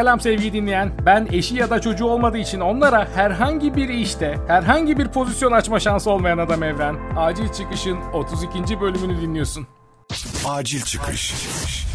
Selam 0.00 0.20
sevgili 0.20 0.52
dinleyen. 0.52 0.92
Ben 1.06 1.28
eşi 1.32 1.54
ya 1.54 1.70
da 1.70 1.80
çocuğu 1.80 2.04
olmadığı 2.04 2.38
için 2.38 2.60
onlara 2.60 3.08
herhangi 3.14 3.76
bir 3.76 3.88
işte, 3.88 4.38
herhangi 4.46 4.98
bir 4.98 5.08
pozisyon 5.08 5.52
açma 5.52 5.80
şansı 5.80 6.10
olmayan 6.10 6.38
adam 6.38 6.62
Evren. 6.62 6.96
Acil 7.16 7.48
Çıkış'ın 7.48 7.98
32. 8.12 8.80
bölümünü 8.80 9.20
dinliyorsun. 9.20 9.66
Acil 10.48 10.82
çıkış. 10.82 11.34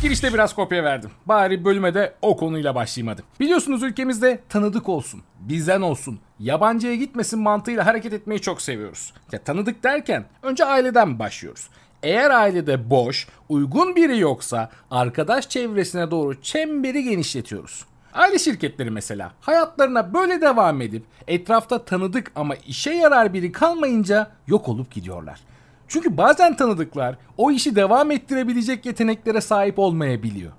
Girişte 0.02 0.34
biraz 0.34 0.55
kopya 0.55 0.84
verdim. 0.84 1.12
Bari 1.26 1.66
bölüme 1.66 1.94
de 1.94 2.13
o 2.21 2.38
konuyla 2.38 2.76
başlayayım 2.76 3.07
hadi. 3.07 3.21
Biliyorsunuz 3.39 3.84
ülkemizde 3.84 4.40
tanıdık 4.49 4.90
olsun, 4.90 5.22
bizden 5.40 5.81
olsun, 5.81 6.20
yabancıya 6.40 6.95
gitmesin 6.95 7.40
mantığıyla 7.40 7.85
hareket 7.85 8.13
etmeyi 8.13 8.41
çok 8.41 8.62
seviyoruz. 8.62 9.13
Ya 9.31 9.40
tanıdık 9.40 9.84
derken 9.84 10.26
önce 10.44 10.66
aileden 10.66 11.20
başlıyoruz. 11.20 11.70
Eğer 12.03 12.31
ailede 12.31 12.90
boş, 12.90 13.27
uygun 13.49 13.95
biri 13.95 14.20
yoksa 14.20 14.70
arkadaş 14.91 15.49
çevresine 15.49 16.12
doğru 16.12 16.41
çemberi 16.41 17.03
genişletiyoruz. 17.03 17.85
Aile 18.16 18.40
şirketleri 18.40 18.92
mesela 18.92 19.32
hayatlarına 19.42 20.14
böyle 20.14 20.42
devam 20.42 20.82
edip 20.82 21.04
etrafta 21.28 21.86
tanıdık 21.86 22.32
ama 22.36 22.55
işe 22.55 22.91
yarar 22.91 23.34
biri 23.34 23.52
kalmayınca 23.52 24.32
yok 24.48 24.70
olup 24.70 24.91
gidiyorlar. 24.91 25.40
Çünkü 25.88 26.18
bazen 26.18 26.55
tanıdıklar 26.55 27.18
o 27.38 27.52
işi 27.52 27.76
devam 27.76 28.12
ettirebilecek 28.12 28.86
yeteneklere 28.86 29.41
sahip 29.41 29.80
olmayabiliyor. 29.80 30.52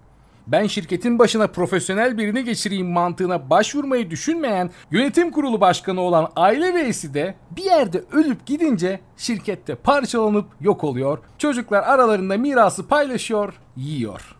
Ben 0.46 0.66
şirketin 0.66 1.18
başına 1.18 1.46
profesyonel 1.46 2.18
birini 2.18 2.44
geçireyim 2.44 2.86
mantığına 2.86 3.50
başvurmayı 3.50 4.10
düşünmeyen 4.10 4.70
yönetim 4.90 5.30
kurulu 5.30 5.60
başkanı 5.60 6.00
olan 6.00 6.32
aile 6.36 6.72
reisi 6.72 7.14
de 7.14 7.34
bir 7.56 7.64
yerde 7.64 8.04
ölüp 8.12 8.46
gidince 8.46 9.00
şirkette 9.16 9.74
parçalanıp 9.74 10.46
yok 10.60 10.84
oluyor. 10.84 11.18
Çocuklar 11.38 11.82
aralarında 11.82 12.36
mirası 12.36 12.88
paylaşıyor, 12.88 13.54
yiyor. 13.76 14.36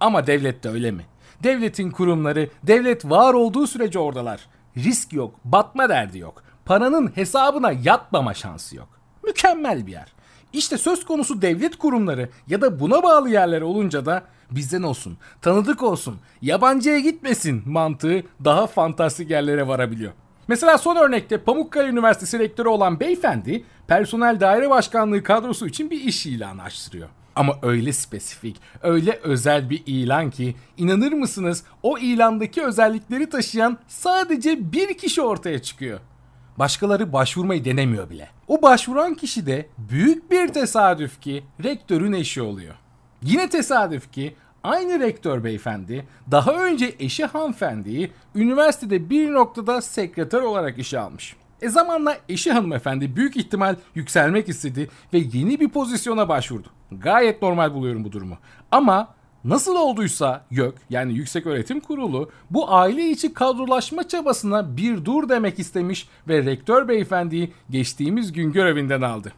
Ama 0.00 0.26
devlet 0.26 0.64
de 0.64 0.68
öyle 0.68 0.90
mi? 0.90 1.11
Devletin 1.42 1.90
kurumları, 1.90 2.48
devlet 2.62 3.04
var 3.04 3.34
olduğu 3.34 3.66
sürece 3.66 3.98
oradalar. 3.98 4.46
Risk 4.76 5.12
yok, 5.12 5.34
batma 5.44 5.88
derdi 5.88 6.18
yok. 6.18 6.42
Paranın 6.64 7.16
hesabına 7.16 7.72
yatmama 7.72 8.34
şansı 8.34 8.76
yok. 8.76 8.88
Mükemmel 9.24 9.86
bir 9.86 9.92
yer. 9.92 10.12
İşte 10.52 10.78
söz 10.78 11.04
konusu 11.04 11.42
devlet 11.42 11.78
kurumları 11.78 12.28
ya 12.48 12.60
da 12.60 12.80
buna 12.80 13.02
bağlı 13.02 13.28
yerler 13.28 13.60
olunca 13.60 14.06
da 14.06 14.22
bizden 14.50 14.82
olsun, 14.82 15.18
tanıdık 15.42 15.82
olsun, 15.82 16.16
yabancıya 16.42 16.98
gitmesin 16.98 17.62
mantığı 17.66 18.22
daha 18.44 18.66
fantastik 18.66 19.30
yerlere 19.30 19.68
varabiliyor. 19.68 20.12
Mesela 20.48 20.78
son 20.78 20.96
örnekte 20.96 21.38
Pamukkale 21.38 21.88
Üniversitesi 21.88 22.38
rektörü 22.38 22.68
olan 22.68 23.00
beyefendi 23.00 23.64
personel 23.86 24.40
daire 24.40 24.70
başkanlığı 24.70 25.22
kadrosu 25.22 25.66
için 25.66 25.90
bir 25.90 26.00
iş 26.00 26.26
ilanı 26.26 26.62
açtırıyor. 26.62 27.08
Ama 27.36 27.58
öyle 27.62 27.92
spesifik, 27.92 28.60
öyle 28.82 29.20
özel 29.22 29.70
bir 29.70 29.82
ilan 29.86 30.30
ki 30.30 30.54
inanır 30.76 31.12
mısınız 31.12 31.64
o 31.82 31.98
ilandaki 31.98 32.62
özellikleri 32.62 33.30
taşıyan 33.30 33.78
sadece 33.88 34.72
bir 34.72 34.98
kişi 34.98 35.22
ortaya 35.22 35.62
çıkıyor. 35.62 36.00
Başkaları 36.58 37.12
başvurmayı 37.12 37.64
denemiyor 37.64 38.10
bile. 38.10 38.28
O 38.48 38.62
başvuran 38.62 39.14
kişi 39.14 39.46
de 39.46 39.66
büyük 39.78 40.30
bir 40.30 40.48
tesadüf 40.48 41.20
ki 41.20 41.44
rektörün 41.64 42.12
eşi 42.12 42.42
oluyor. 42.42 42.74
Yine 43.22 43.48
tesadüf 43.48 44.12
ki 44.12 44.34
aynı 44.64 45.00
rektör 45.00 45.44
beyefendi 45.44 46.06
daha 46.30 46.52
önce 46.52 46.94
eşi 46.98 47.24
hanımefendiyi 47.24 48.12
üniversitede 48.34 49.10
bir 49.10 49.32
noktada 49.32 49.82
sekreter 49.82 50.40
olarak 50.40 50.78
işe 50.78 50.98
almış. 50.98 51.36
E 51.62 51.68
zamanla 51.68 52.18
eşi 52.28 52.52
hanımefendi 52.52 53.16
büyük 53.16 53.36
ihtimal 53.36 53.76
yükselmek 53.94 54.48
istedi 54.48 54.90
ve 55.12 55.18
yeni 55.32 55.60
bir 55.60 55.68
pozisyona 55.68 56.28
başvurdu. 56.28 56.68
Gayet 57.00 57.42
normal 57.42 57.74
buluyorum 57.74 58.04
bu 58.04 58.12
durumu. 58.12 58.36
Ama 58.70 59.08
Nasıl 59.44 59.76
olduysa 59.76 60.44
YÖK 60.50 60.74
yani 60.90 61.12
Yüksek 61.12 61.46
Öğretim 61.46 61.80
Kurulu 61.80 62.30
bu 62.50 62.72
aile 62.74 63.10
içi 63.10 63.34
kadrolaşma 63.34 64.08
çabasına 64.08 64.76
bir 64.76 65.04
dur 65.04 65.28
demek 65.28 65.58
istemiş 65.58 66.08
ve 66.28 66.44
rektör 66.44 66.88
beyefendiyi 66.88 67.52
geçtiğimiz 67.70 68.32
gün 68.32 68.52
görevinden 68.52 69.02
aldı. 69.02 69.32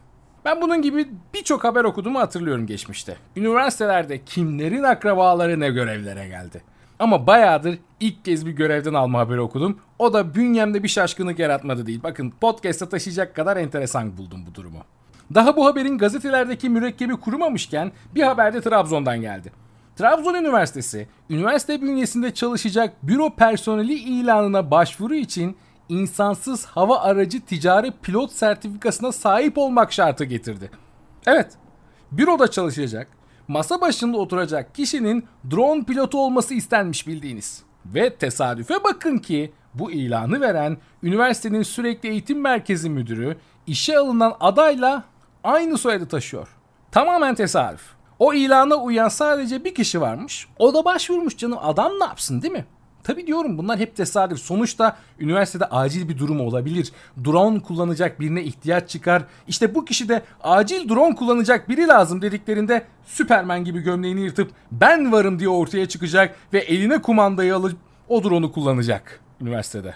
Ben 0.45 0.61
bunun 0.61 0.81
gibi 0.81 1.07
birçok 1.33 1.63
haber 1.63 1.83
okuduğumu 1.83 2.19
hatırlıyorum 2.19 2.67
geçmişte. 2.67 3.17
Üniversitelerde 3.35 4.23
kimlerin 4.25 4.83
akrabaları 4.83 5.59
ne 5.59 5.69
görevlere 5.69 6.27
geldi. 6.27 6.63
Ama 6.99 7.27
bayağıdır 7.27 7.79
ilk 7.99 8.25
kez 8.25 8.45
bir 8.45 8.51
görevden 8.51 8.93
alma 8.93 9.19
haberi 9.19 9.41
okudum. 9.41 9.79
O 9.99 10.13
da 10.13 10.35
bünyemde 10.35 10.83
bir 10.83 10.87
şaşkınlık 10.87 11.39
yaratmadı 11.39 11.85
değil. 11.85 12.03
Bakın 12.03 12.33
podcast'a 12.41 12.89
taşıyacak 12.89 13.35
kadar 13.35 13.57
enteresan 13.57 14.17
buldum 14.17 14.39
bu 14.49 14.55
durumu. 14.55 14.79
Daha 15.33 15.57
bu 15.57 15.65
haberin 15.65 15.97
gazetelerdeki 15.97 16.69
mürekkebi 16.69 17.13
kurumamışken 17.13 17.91
bir 18.15 18.23
haber 18.23 18.53
de 18.53 18.61
Trabzon'dan 18.61 19.21
geldi. 19.21 19.51
Trabzon 19.95 20.33
Üniversitesi, 20.33 21.07
üniversite 21.29 21.81
bünyesinde 21.81 22.33
çalışacak 22.33 22.93
büro 23.03 23.35
personeli 23.35 23.93
ilanına 23.93 24.71
başvuru 24.71 25.15
için 25.15 25.57
insansız 25.89 26.65
hava 26.65 26.99
aracı 26.99 27.41
ticari 27.41 27.91
pilot 28.01 28.31
sertifikasına 28.31 29.11
sahip 29.11 29.57
olmak 29.57 29.93
şartı 29.93 30.23
getirdi. 30.23 30.71
Evet, 31.27 31.53
büroda 32.11 32.51
çalışacak, 32.51 33.07
masa 33.47 33.81
başında 33.81 34.17
oturacak 34.17 34.75
kişinin 34.75 35.25
drone 35.51 35.83
pilotu 35.83 36.19
olması 36.19 36.53
istenmiş 36.53 37.07
bildiğiniz. 37.07 37.63
Ve 37.85 38.15
tesadüfe 38.15 38.83
bakın 38.83 39.17
ki 39.17 39.53
bu 39.73 39.91
ilanı 39.91 40.41
veren 40.41 40.77
üniversitenin 41.03 41.63
sürekli 41.63 42.09
eğitim 42.09 42.41
merkezi 42.41 42.89
müdürü 42.89 43.37
işe 43.67 43.97
alınan 43.97 44.33
adayla 44.39 45.03
aynı 45.45 45.77
soyadı 45.77 46.07
taşıyor. 46.07 46.47
Tamamen 46.91 47.35
tesadüf. 47.35 47.81
O 48.19 48.33
ilana 48.33 48.75
uyan 48.75 49.09
sadece 49.09 49.63
bir 49.63 49.75
kişi 49.75 50.01
varmış. 50.01 50.47
O 50.59 50.73
da 50.73 50.85
başvurmuş 50.85 51.37
canım. 51.37 51.57
Adam 51.61 51.91
ne 51.99 52.03
yapsın 52.03 52.41
değil 52.41 52.53
mi? 52.53 52.65
Tabi 53.03 53.27
diyorum 53.27 53.57
bunlar 53.57 53.79
hep 53.79 53.95
tesadüf. 53.95 54.39
Sonuçta 54.39 54.97
üniversitede 55.19 55.65
acil 55.65 56.09
bir 56.09 56.17
durum 56.17 56.41
olabilir. 56.41 56.91
Drone 57.25 57.59
kullanacak 57.59 58.19
birine 58.19 58.43
ihtiyaç 58.43 58.89
çıkar. 58.89 59.23
İşte 59.47 59.75
bu 59.75 59.85
kişi 59.85 60.09
de 60.09 60.21
acil 60.43 60.89
drone 60.89 61.15
kullanacak 61.15 61.69
biri 61.69 61.87
lazım 61.87 62.21
dediklerinde 62.21 62.85
Süpermen 63.05 63.63
gibi 63.63 63.79
gömleğini 63.79 64.21
yırtıp 64.21 64.51
ben 64.71 65.11
varım 65.11 65.39
diye 65.39 65.49
ortaya 65.49 65.87
çıkacak 65.87 66.35
ve 66.53 66.59
eline 66.59 67.01
kumandayı 67.01 67.55
alıp 67.55 67.77
o 68.09 68.23
drone'u 68.23 68.51
kullanacak 68.51 69.19
üniversitede. 69.41 69.95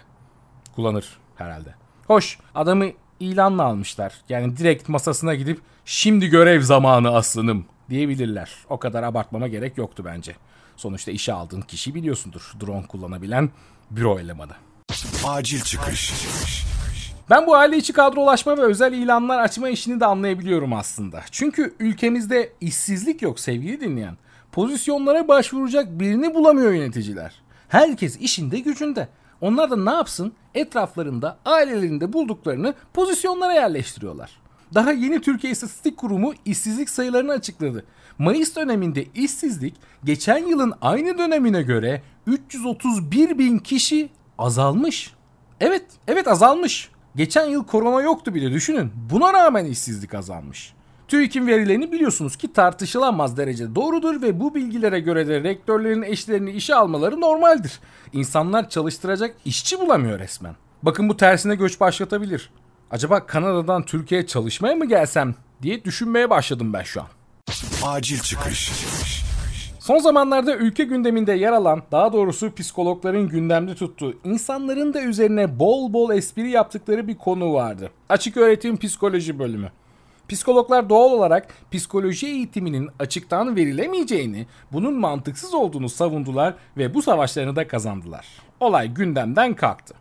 Kullanır 0.76 1.20
herhalde. 1.36 1.76
Hoş 2.08 2.40
adamı 2.56 2.86
ilanla 3.20 3.64
almışlar. 3.64 4.14
Yani 4.30 4.58
direkt 4.58 4.90
masasına 4.90 5.36
gidip 5.36 5.62
şimdi 5.86 6.28
görev 6.28 6.62
zamanı 6.62 7.16
aslanım 7.16 7.66
diyebilirler. 7.90 8.52
O 8.70 8.80
kadar 8.80 9.04
abartmama 9.04 9.48
gerek 9.48 9.78
yoktu 9.78 10.04
bence. 10.06 10.36
Sonuçta 10.78 11.12
işe 11.12 11.34
aldığın 11.34 11.62
kişi 11.62 11.96
biliyorsundur. 11.96 12.52
Drone 12.62 12.88
kullanabilen 12.88 13.50
büro 13.92 14.20
elemanı. 14.20 14.54
Acil 15.26 15.62
çıkış. 15.62 16.14
Ben 17.30 17.48
bu 17.48 17.56
aile 17.56 17.78
içi 17.78 17.94
kadrolaşma 17.94 18.58
ve 18.58 18.62
özel 18.62 18.94
ilanlar 18.94 19.40
açma 19.40 19.70
işini 19.70 20.00
de 20.00 20.06
anlayabiliyorum 20.06 20.74
aslında. 20.74 21.22
Çünkü 21.32 21.76
ülkemizde 21.80 22.54
işsizlik 22.62 23.22
yok 23.22 23.40
sevgili 23.40 23.82
dinleyen. 23.82 24.18
Pozisyonlara 24.52 25.28
başvuracak 25.28 26.00
birini 26.00 26.34
bulamıyor 26.34 26.72
yöneticiler. 26.72 27.42
Herkes 27.68 28.18
işinde 28.18 28.60
gücünde. 28.60 29.08
Onlar 29.42 29.72
da 29.72 29.76
ne 29.76 29.92
yapsın? 29.92 30.34
Etraflarında, 30.56 31.38
ailelerinde 31.46 32.14
bulduklarını 32.14 32.74
pozisyonlara 32.94 33.54
yerleştiriyorlar. 33.54 34.40
Daha 34.74 34.92
yeni 34.92 35.22
Türkiye 35.22 35.54
İstatistik 35.54 35.98
Kurumu 35.98 36.34
işsizlik 36.46 36.90
sayılarını 36.90 37.32
açıkladı. 37.32 37.86
Mayıs 38.18 38.56
döneminde 38.56 39.06
işsizlik 39.16 39.76
geçen 40.04 40.38
yılın 40.38 40.74
aynı 40.82 41.18
dönemine 41.18 41.62
göre 41.62 42.02
331 42.28 43.38
bin 43.38 43.58
kişi 43.58 44.10
azalmış. 44.38 45.14
Evet, 45.60 45.86
evet 46.08 46.28
azalmış. 46.28 46.90
Geçen 47.16 47.46
yıl 47.46 47.66
korona 47.66 48.02
yoktu 48.02 48.36
bile 48.36 48.52
düşünün. 48.52 48.92
Buna 49.12 49.34
rağmen 49.34 49.66
işsizlik 49.66 50.14
azalmış. 50.14 50.74
TÜİK'in 51.10 51.48
verilerini 51.48 51.92
biliyorsunuz 51.92 52.36
ki 52.36 52.54
tartışılamaz 52.54 53.38
derecede 53.38 53.76
doğrudur 53.76 54.22
ve 54.22 54.40
bu 54.40 54.56
bilgilere 54.56 55.00
göre 55.00 55.28
de 55.28 55.44
rektörlerin 55.44 56.02
eşlerini 56.02 56.52
işe 56.52 56.76
almaları 56.76 57.22
normaldir. 57.22 57.80
İnsanlar 58.14 58.70
çalıştıracak 58.70 59.36
işçi 59.46 59.80
bulamıyor 59.80 60.20
resmen. 60.20 60.56
Bakın 60.84 61.10
bu 61.10 61.18
tersine 61.18 61.56
göç 61.56 61.80
başlatabilir. 61.80 62.50
Acaba 62.92 63.26
Kanada'dan 63.26 63.84
Türkiye'ye 63.84 64.28
çalışmaya 64.28 64.76
mı 64.76 64.86
gelsem 64.86 65.36
diye 65.62 65.84
düşünmeye 65.84 66.30
başladım 66.30 66.74
ben 66.74 66.84
şu 66.84 67.02
an. 67.02 67.08
Acil 67.84 68.20
çıkış. 68.20 68.72
Son 69.80 69.98
zamanlarda 69.98 70.56
ülke 70.56 70.84
gündeminde 70.84 71.34
yer 71.34 71.52
alan, 71.52 71.82
daha 71.92 72.14
doğrusu 72.14 72.56
psikologların 72.56 73.30
gündemde 73.30 73.76
tuttuğu, 73.76 74.14
insanların 74.24 74.94
da 74.94 75.02
üzerine 75.02 75.60
bol 75.60 75.94
bol 75.94 76.12
espri 76.12 76.50
yaptıkları 76.50 77.08
bir 77.08 77.18
konu 77.18 77.54
vardı. 77.54 77.92
Açık 78.10 78.38
öğretim 78.38 78.78
psikoloji 78.78 79.40
bölümü. 79.40 79.72
Psikologlar 80.30 80.90
doğal 80.90 81.12
olarak 81.12 81.48
psikoloji 81.72 82.28
eğitiminin 82.28 82.90
açıktan 83.00 83.56
verilemeyeceğini, 83.56 84.48
bunun 84.72 84.94
mantıksız 84.94 85.54
olduğunu 85.54 85.90
savundular 85.90 86.56
ve 86.78 86.94
bu 86.94 87.02
savaşlarını 87.02 87.56
da 87.56 87.68
kazandılar. 87.68 88.26
Olay 88.60 88.88
gündemden 88.88 89.54
kalktı. 89.54 89.96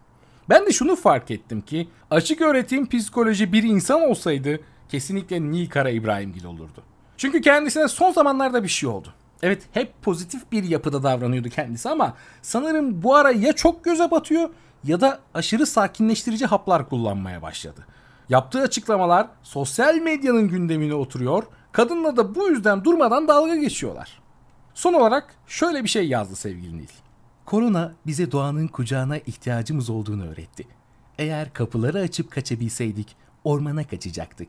Ben 0.49 0.67
de 0.67 0.73
şunu 0.73 0.97
fark 0.97 1.31
ettim 1.31 1.61
ki 1.61 1.89
açık 2.11 2.41
öğretim 2.41 2.89
psikoloji 2.89 3.53
bir 3.53 3.63
insan 3.63 4.01
olsaydı 4.01 4.61
kesinlikle 4.89 5.43
Nil 5.43 5.69
Kara 5.69 5.91
İbrahimgil 5.91 6.45
olurdu. 6.45 6.83
Çünkü 7.17 7.41
kendisine 7.41 7.89
son 7.89 8.13
zamanlarda 8.13 8.63
bir 8.63 8.69
şey 8.69 8.89
oldu. 8.89 9.09
Evet 9.43 9.63
hep 9.73 10.03
pozitif 10.03 10.53
bir 10.53 10.65
yapıda 10.65 11.03
davranıyordu 11.03 11.49
kendisi 11.49 11.89
ama 11.89 12.15
sanırım 12.43 13.03
bu 13.03 13.15
ara 13.17 13.31
ya 13.31 13.53
çok 13.53 13.85
göze 13.85 14.11
batıyor 14.11 14.51
ya 14.85 15.01
da 15.01 15.19
aşırı 15.35 15.67
sakinleştirici 15.67 16.47
haplar 16.47 16.89
kullanmaya 16.89 17.43
başladı. 17.43 17.87
Yaptığı 18.29 18.61
açıklamalar 18.61 19.29
sosyal 19.43 19.95
medyanın 19.95 20.49
gündemine 20.49 20.95
oturuyor, 20.95 21.43
kadınla 21.73 22.17
da 22.17 22.35
bu 22.35 22.49
yüzden 22.49 22.85
durmadan 22.85 23.29
dalga 23.29 23.57
geçiyorlar. 23.57 24.23
Son 24.75 24.95
olarak 24.95 25.35
şöyle 25.47 25.85
bir 25.85 25.89
şey 25.89 26.09
yazdı 26.09 26.37
sevgili 26.37 26.79
Nil. 26.79 26.89
Korona 27.45 27.93
bize 28.07 28.33
doğanın 28.33 28.69
kucağına 28.69 29.19
ihtiyacımız 29.19 29.91
olduğunu 29.91 30.27
öğretti. 30.27 30.67
Eğer 31.19 31.53
kapıları 31.53 31.99
açıp 31.99 32.31
kaçabilseydik 32.31 33.17
ormana 33.45 33.87
kaçacaktık. 33.87 34.49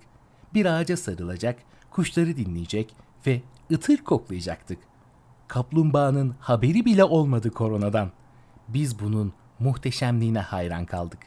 Bir 0.54 0.66
ağaca 0.66 0.98
sarılacak, 0.98 1.60
kuşları 1.92 2.38
dinleyecek 2.38 2.96
ve 3.28 3.42
ıtır 3.72 3.98
koklayacaktık. 3.98 4.80
Kaplumbağanın 5.48 6.36
haberi 6.40 6.86
bile 6.86 7.04
olmadı 7.04 7.52
koronadan. 7.52 8.12
Biz 8.68 9.00
bunun 9.00 9.34
muhteşemliğine 9.60 10.40
hayran 10.40 10.86
kaldık. 10.86 11.20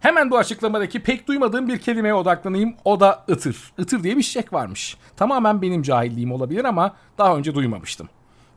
Hemen 0.00 0.30
bu 0.30 0.38
açıklamadaki 0.38 1.02
pek 1.02 1.28
duymadığım 1.28 1.68
bir 1.68 1.78
kelimeye 1.78 2.14
odaklanayım. 2.14 2.74
O 2.84 3.00
da 3.00 3.24
ıtır. 3.30 3.72
Itır 3.78 4.02
diye 4.02 4.16
bir 4.16 4.22
çiçek 4.22 4.52
varmış. 4.52 4.96
Tamamen 5.16 5.62
benim 5.62 5.82
cahilliğim 5.82 6.32
olabilir 6.32 6.64
ama 6.64 6.96
daha 7.18 7.36
önce 7.36 7.54
duymamıştım. 7.54 8.08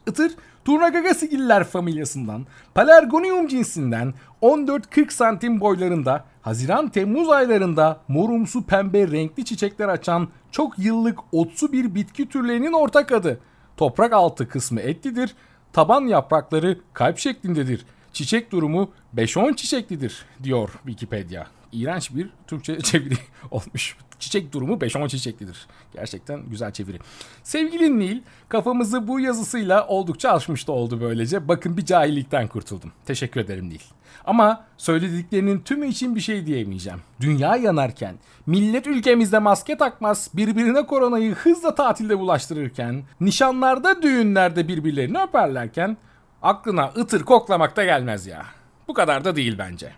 Itır, 0.07 0.31
Turnagagasigiller 0.65 1.63
familyasından, 1.63 2.45
Pelargonium 2.73 3.47
cinsinden 3.47 4.13
14-40 4.41 5.11
santim 5.11 5.59
boylarında, 5.59 6.25
Haziran-Temmuz 6.41 7.29
aylarında 7.29 7.99
morumsu 8.07 8.63
pembe 8.63 9.07
renkli 9.07 9.45
çiçekler 9.45 9.87
açan 9.87 10.27
çok 10.51 10.79
yıllık 10.79 11.19
otsu 11.31 11.71
bir 11.71 11.95
bitki 11.95 12.29
türlerinin 12.29 12.73
ortak 12.73 13.11
adı. 13.11 13.39
Toprak 13.77 14.13
altı 14.13 14.49
kısmı 14.49 14.79
etlidir, 14.79 15.35
taban 15.73 16.01
yaprakları 16.01 16.79
kalp 16.93 17.17
şeklindedir. 17.17 17.85
Çiçek 18.13 18.51
durumu 18.51 18.91
5-10 19.15 19.55
çiçeklidir 19.55 20.25
diyor 20.43 20.69
Wikipedia. 20.85 21.45
İğrenç 21.71 22.15
bir 22.15 22.29
Türkçe 22.47 22.79
çeviri 22.81 23.17
olmuş. 23.51 23.97
Çiçek 24.19 24.53
durumu 24.53 24.73
5-10 24.73 25.09
çiçeklidir. 25.09 25.67
Gerçekten 25.93 26.49
güzel 26.49 26.71
çeviri. 26.71 26.99
Sevgili 27.43 27.99
Nil 27.99 28.21
kafamızı 28.49 29.07
bu 29.07 29.19
yazısıyla 29.19 29.87
oldukça 29.87 30.31
açmış 30.31 30.69
oldu 30.69 31.01
böylece. 31.01 31.47
Bakın 31.47 31.77
bir 31.77 31.85
cahillikten 31.85 32.47
kurtuldum. 32.47 32.91
Teşekkür 33.05 33.41
ederim 33.41 33.69
Nil. 33.69 33.79
Ama 34.25 34.65
söylediklerinin 34.77 35.59
tümü 35.59 35.87
için 35.87 36.15
bir 36.15 36.19
şey 36.19 36.45
diyemeyeceğim. 36.45 36.99
Dünya 37.21 37.55
yanarken, 37.55 38.15
millet 38.45 38.87
ülkemizde 38.87 39.39
maske 39.39 39.77
takmaz, 39.77 40.29
birbirine 40.33 40.85
koronayı 40.85 41.33
hızla 41.35 41.75
tatilde 41.75 42.19
bulaştırırken, 42.19 43.03
nişanlarda, 43.21 44.01
düğünlerde 44.01 44.67
birbirlerini 44.67 45.21
öperlerken 45.21 45.97
aklına 46.41 46.85
ıtır 46.97 47.23
koklamak 47.23 47.77
da 47.77 47.83
gelmez 47.83 48.27
ya. 48.27 48.45
Bu 48.87 48.93
kadar 48.93 49.25
da 49.25 49.35
değil 49.35 49.55
bence. 49.57 49.91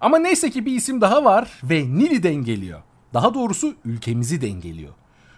Ama 0.00 0.18
neyse 0.18 0.50
ki 0.50 0.66
bir 0.66 0.72
isim 0.72 1.00
daha 1.00 1.24
var 1.24 1.60
ve 1.62 1.80
Nil'i 1.80 2.22
dengeliyor. 2.22 2.82
Daha 3.14 3.34
doğrusu 3.34 3.74
ülkemizi 3.84 4.40
dengeliyor. 4.40 4.92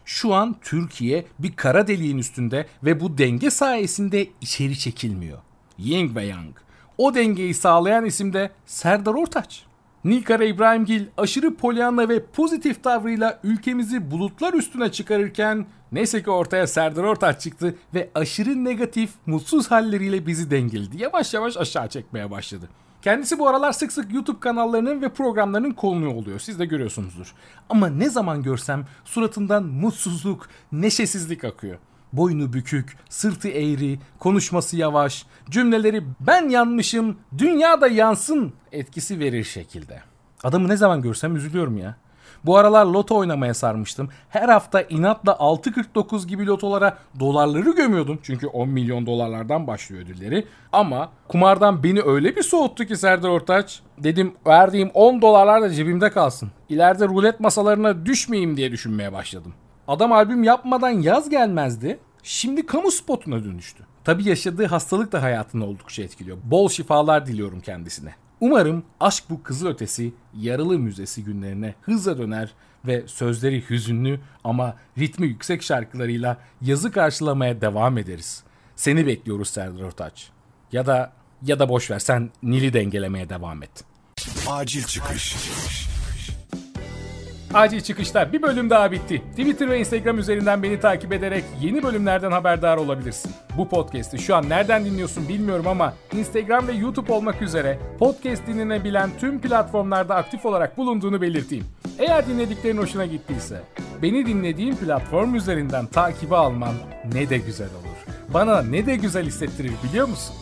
Şu 0.05 0.35
an 0.35 0.56
Türkiye 0.61 1.27
bir 1.38 1.56
kara 1.56 1.87
deliğin 1.87 2.19
üstünde 2.19 2.67
ve 2.85 3.00
bu 3.00 3.19
denge 3.19 3.50
sayesinde 3.50 4.29
içeri 4.41 4.79
çekilmiyor. 4.79 5.38
Ying 5.79 6.17
ve 6.17 6.25
Yang. 6.25 6.56
O 6.99 7.15
dengeyi 7.15 7.55
sağlayan 7.55 8.05
isim 8.05 8.33
de 8.33 8.50
Serdar 8.67 9.15
Ortaç. 9.15 9.65
Nilkara 10.05 10.44
İbrahimgil 10.44 11.06
aşırı 11.17 11.55
polyanla 11.55 12.09
ve 12.09 12.25
pozitif 12.25 12.85
tavrıyla 12.85 13.41
ülkemizi 13.44 14.11
bulutlar 14.11 14.53
üstüne 14.53 14.93
çıkarırken 14.93 15.67
neyse 15.93 16.23
ki 16.23 16.31
ortaya 16.31 16.67
Serdar 16.67 17.05
Ortaç 17.05 17.43
çıktı 17.43 17.75
ve 17.95 18.11
aşırı 18.15 18.65
negatif, 18.65 19.11
mutsuz 19.27 19.71
halleriyle 19.71 20.27
bizi 20.27 20.51
dengeledi. 20.51 21.03
Yavaş 21.03 21.35
yavaş 21.35 21.57
aşağı 21.57 21.89
çekmeye 21.89 22.31
başladı. 22.31 22.69
Kendisi 23.03 23.39
bu 23.39 23.49
aralar 23.49 23.73
sık 23.73 23.93
sık 23.93 24.15
YouTube 24.15 24.41
kanallarının 24.41 25.03
ve 25.03 25.09
programlarının 25.09 25.71
konuğu 25.71 26.15
oluyor. 26.15 26.39
Siz 26.39 26.59
de 26.59 26.67
görüyorsunuzdur. 26.67 27.35
Ama 27.69 27.87
ne 27.89 28.11
zaman 28.11 28.43
görsem 28.43 28.87
suratından 29.05 29.65
mutsuzluk, 29.65 30.49
neşesizlik 30.73 31.45
akıyor. 31.45 31.79
Boynu 32.13 32.53
bükük, 32.53 32.97
sırtı 33.09 33.49
eğri, 33.49 33.99
konuşması 34.19 34.77
yavaş, 34.77 35.27
cümleleri 35.51 36.05
ben 36.21 36.49
yanmışım, 36.49 37.17
dünya 37.39 37.81
da 37.81 37.89
yansın 37.89 38.53
etkisi 38.73 39.19
verir 39.19 39.45
şekilde. 39.45 40.03
Adamı 40.45 40.69
ne 40.69 40.77
zaman 40.77 41.03
görsem 41.03 41.37
üzülüyorum 41.37 41.79
ya. 41.79 41.97
Bu 42.44 42.56
aralar 42.56 42.87
loto 42.87 43.17
oynamaya 43.17 43.55
sarmıştım. 43.55 44.09
Her 44.29 44.49
hafta 44.49 44.82
inatla 44.82 45.32
6.49 45.32 46.27
gibi 46.27 46.47
lotolara 46.47 46.99
dolarları 47.21 47.71
gömüyordum. 47.71 48.19
Çünkü 48.23 48.47
10 48.47 48.69
milyon 48.69 49.06
dolarlardan 49.06 49.67
başlıyor 49.67 50.03
ödülleri. 50.03 50.47
Ama 50.73 51.11
kumardan 51.29 51.82
beni 51.82 52.03
öyle 52.03 52.37
bir 52.37 52.43
soğuttu 52.43 52.85
ki 52.85 52.97
Serdar 52.97 53.29
Ortaç. 53.29 53.81
Dedim 53.99 54.35
verdiğim 54.47 54.91
10 54.94 55.23
dolarlar 55.23 55.62
da 55.62 55.71
cebimde 55.71 56.11
kalsın. 56.11 56.50
İleride 56.69 57.09
rulet 57.09 57.41
masalarına 57.41 58.06
düşmeyeyim 58.06 58.56
diye 58.56 58.73
düşünmeye 58.73 59.12
başladım. 59.12 59.55
Adam 59.88 60.12
albüm 60.12 60.43
yapmadan 60.44 60.91
yaz 60.91 61.29
gelmezdi. 61.29 61.99
Şimdi 62.23 62.67
kamu 62.67 62.91
spotuna 62.91 63.44
dönüştü. 63.44 63.87
Tabi 64.05 64.29
yaşadığı 64.29 64.67
hastalık 64.67 65.12
da 65.12 65.23
hayatını 65.23 65.67
oldukça 65.67 66.03
etkiliyor. 66.03 66.37
Bol 66.44 66.69
şifalar 66.69 67.26
diliyorum 67.26 67.61
kendisine. 67.61 68.15
Umarım 68.41 68.85
Aşk 69.01 69.25
Bu 69.31 69.43
Kızıl 69.43 69.67
Ötesi 69.67 70.13
Yaralı 70.41 70.79
Müzesi 70.79 71.25
günlerine 71.25 71.75
hızla 71.83 72.19
döner 72.19 72.51
ve 72.87 73.05
sözleri 73.07 73.71
hüzünlü 73.71 74.21
ama 74.45 74.77
ritmi 74.99 75.27
yüksek 75.27 75.63
şarkılarıyla 75.63 76.37
yazı 76.63 76.93
karşılamaya 76.93 77.61
devam 77.61 77.99
ederiz. 77.99 78.43
Seni 78.77 79.07
bekliyoruz 79.07 79.49
Serdar 79.49 79.83
Ortaç. 79.83 80.31
Ya 80.73 80.87
da 80.87 81.13
ya 81.43 81.59
da 81.59 81.69
boş 81.69 81.91
ver 81.91 81.99
sen 81.99 82.31
Nil'i 82.43 82.73
dengelemeye 82.73 83.29
devam 83.29 83.63
et. 83.63 83.85
Acil 84.47 84.85
çıkış. 84.85 85.35
Acil 85.37 85.90
çıkışta 87.81 88.32
bir 88.32 88.43
bölüm 88.43 88.70
daha 88.70 88.93
bitti. 88.93 89.23
Twitter 89.31 89.69
ve 89.70 89.79
Instagram 89.79 90.19
üzerinden 90.19 90.62
beni 90.62 90.81
takip 90.81 91.12
ederek 91.12 91.44
yeni 91.61 91.82
bölümlerden 91.82 92.31
haberdar 92.32 92.76
olabilirsin. 92.76 93.32
Bu 93.56 93.69
podcast'i 93.69 94.19
şu 94.19 94.37
an 94.37 94.49
nereden 94.49 94.85
dinliyorsun 94.85 95.29
bilmiyorum 95.29 95.67
ama 95.67 95.94
Instagram 96.12 96.69
ve 96.69 96.73
YouTube 96.73 97.12
olmak 97.12 97.43
üzere 97.43 97.79
podcast 97.99 98.47
dinlenebilen 98.47 99.11
tüm 99.20 99.41
platformlarda 99.41 100.14
aktif 100.14 100.47
olarak 100.47 100.76
bulunduğunu 100.76 101.20
belirteyim. 101.20 101.64
Eğer 101.99 102.26
dinlediklerin 102.26 102.79
hoşuna 102.79 103.06
gittiyse 103.06 103.62
beni 104.02 104.26
dinlediğin 104.26 104.76
platform 104.76 105.35
üzerinden 105.35 105.87
takibi 105.87 106.37
alman 106.37 106.75
ne 107.12 107.30
de 107.30 107.38
güzel 107.38 107.69
olur. 107.69 108.14
Bana 108.35 108.62
ne 108.62 108.87
de 108.87 108.97
güzel 108.97 109.26
hissettirir 109.26 109.73
biliyor 109.88 110.09
musun? 110.09 110.37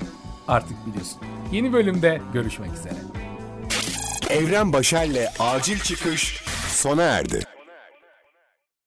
Artık 0.48 0.86
biliyorsun. 0.86 1.18
Yeni 1.52 1.72
bölümde 1.72 2.20
görüşmek 2.32 2.70
üzere. 2.72 2.94
Evren 4.30 4.72
Başer'le 4.72 5.28
acil 5.38 5.78
çıkış 5.78 6.47
sona 6.78 7.02
erdi. 7.02 7.57